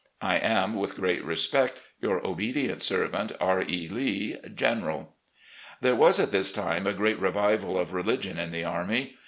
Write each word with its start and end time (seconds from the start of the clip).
I 0.23 0.37
am, 0.39 0.73
with 0.73 0.95
great 0.95 1.23
respect," 1.23 1.77
Your 2.01 2.25
obedient 2.25 2.81
servant, 2.81 3.33
"R. 3.39 3.61
E. 3.61 3.87
Lee, 3.87 4.35
General." 4.55 5.15
There 5.79 5.93
was 5.93 6.19
at 6.19 6.31
this 6.31 6.51
time 6.51 6.87
a 6.87 6.93
great 6.93 7.19
revival 7.19 7.77
of 7.77 7.93
religion 7.93 8.39
in 8.39 8.49
the 8.49 8.63
army. 8.63 9.15